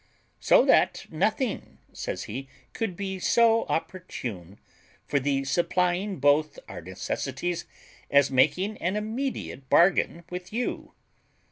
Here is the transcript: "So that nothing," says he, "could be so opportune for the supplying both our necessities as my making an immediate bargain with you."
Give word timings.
"So 0.39 0.65
that 0.65 1.05
nothing," 1.11 1.77
says 1.93 2.23
he, 2.23 2.49
"could 2.73 2.95
be 2.95 3.19
so 3.19 3.65
opportune 3.65 4.57
for 5.05 5.19
the 5.19 5.43
supplying 5.43 6.17
both 6.17 6.57
our 6.67 6.81
necessities 6.81 7.65
as 8.09 8.31
my 8.31 8.35
making 8.37 8.77
an 8.79 8.95
immediate 8.95 9.69
bargain 9.69 10.23
with 10.31 10.51
you." 10.51 10.93